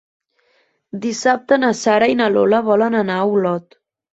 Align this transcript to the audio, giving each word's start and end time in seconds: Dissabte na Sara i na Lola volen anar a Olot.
Dissabte 1.03 1.59
na 1.65 1.71
Sara 1.81 2.09
i 2.15 2.17
na 2.23 2.33
Lola 2.39 2.65
volen 2.71 2.99
anar 3.05 3.19
a 3.27 3.31
Olot. 3.37 3.83